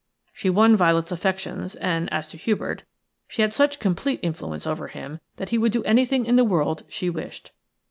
She 0.33 0.49
won 0.49 0.75
Violet's 0.75 1.11
affections, 1.11 1.75
and 1.75 2.11
as 2.11 2.27
to 2.29 2.37
Hubert, 2.37 2.85
she 3.27 3.43
had 3.43 3.53
such 3.53 3.77
complete 3.79 4.19
influence 4.23 4.65
over 4.65 4.87
him 4.87 5.19
that 5.35 5.49
he 5.49 5.59
would 5.59 5.71
do 5.71 5.83
anything 5.83 6.25
in 6.25 6.37
the 6.37 6.43
world 6.43 6.85
she 6.89 7.07
wished. 7.07 7.51